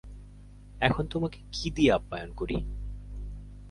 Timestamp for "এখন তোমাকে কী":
0.81-1.67